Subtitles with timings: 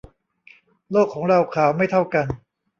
[0.91, 2.25] โลกของเราขาวไม่เท่ากัน